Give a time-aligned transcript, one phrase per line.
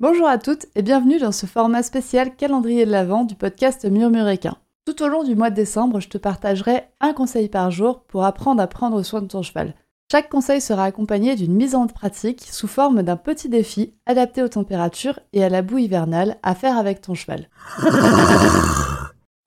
[0.00, 4.56] Bonjour à toutes et bienvenue dans ce format spécial calendrier de l'Avent du podcast Murmuréquin.
[4.86, 8.24] Tout au long du mois de décembre, je te partagerai un conseil par jour pour
[8.24, 9.74] apprendre à prendre soin de ton cheval.
[10.10, 14.48] Chaque conseil sera accompagné d'une mise en pratique sous forme d'un petit défi adapté aux
[14.48, 17.48] températures et à la boue hivernale à faire avec ton cheval.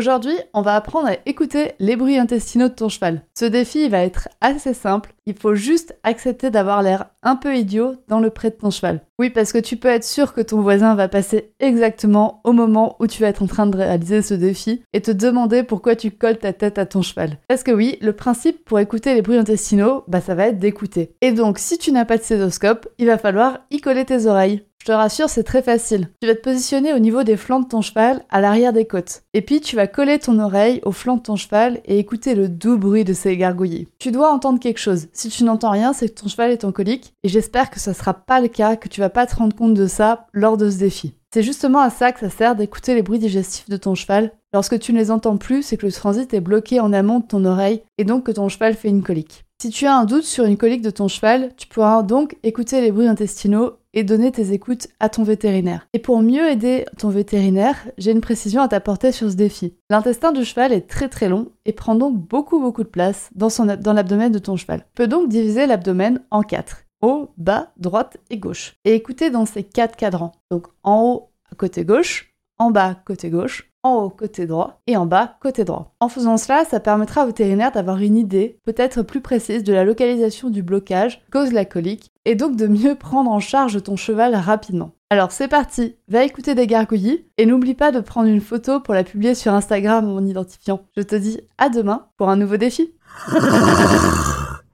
[0.00, 3.20] Aujourd'hui, on va apprendre à écouter les bruits intestinaux de ton cheval.
[3.38, 7.96] Ce défi va être assez simple, il faut juste accepter d'avoir l'air un peu idiot
[8.08, 9.02] dans le pré de ton cheval.
[9.18, 12.96] Oui, parce que tu peux être sûr que ton voisin va passer exactement au moment
[12.98, 16.10] où tu vas être en train de réaliser ce défi et te demander pourquoi tu
[16.10, 17.36] colles ta tête à ton cheval.
[17.46, 21.14] Parce que oui, le principe pour écouter les bruits intestinaux, bah ça va être d'écouter.
[21.20, 24.64] Et donc, si tu n'as pas de stéthoscope, il va falloir y coller tes oreilles.
[24.80, 26.08] Je te rassure, c'est très facile.
[26.22, 29.24] Tu vas te positionner au niveau des flancs de ton cheval, à l'arrière des côtes.
[29.34, 32.48] Et puis tu vas coller ton oreille au flanc de ton cheval et écouter le
[32.48, 33.88] doux bruit de ses gargouillis.
[33.98, 35.08] Tu dois entendre quelque chose.
[35.12, 37.12] Si tu n'entends rien, c'est que ton cheval est en colique.
[37.22, 39.74] Et j'espère que ça sera pas le cas, que tu vas pas te rendre compte
[39.74, 41.12] de ça lors de ce défi.
[41.34, 44.32] C'est justement à ça que ça sert d'écouter les bruits digestifs de ton cheval.
[44.54, 47.26] Lorsque tu ne les entends plus, c'est que le transit est bloqué en amont de
[47.26, 49.44] ton oreille et donc que ton cheval fait une colique.
[49.62, 52.80] Si tu as un doute sur une colique de ton cheval, tu pourras donc écouter
[52.80, 55.86] les bruits intestinaux et donner tes écoutes à ton vétérinaire.
[55.92, 59.74] Et pour mieux aider ton vétérinaire, j'ai une précision à t'apporter sur ce défi.
[59.90, 63.50] L'intestin du cheval est très très long et prend donc beaucoup beaucoup de place dans,
[63.76, 64.78] dans l'abdomen de ton cheval.
[64.78, 66.84] Tu peux donc diviser l'abdomen en quatre.
[67.02, 68.76] Haut, bas, droite et gauche.
[68.86, 70.32] Et écouter dans ces quatre cadrans.
[70.50, 75.06] Donc en haut, côté gauche, en bas, côté gauche, en haut côté droit et en
[75.06, 75.94] bas côté droit.
[76.00, 79.84] En faisant cela, ça permettra au vétérinaire d'avoir une idée peut-être plus précise de la
[79.84, 84.34] localisation du blocage cause la colique et donc de mieux prendre en charge ton cheval
[84.34, 84.92] rapidement.
[85.10, 88.94] Alors c'est parti, va écouter des gargouillis et n'oublie pas de prendre une photo pour
[88.94, 90.82] la publier sur Instagram en identifiant.
[90.96, 92.94] Je te dis à demain pour un nouveau défi.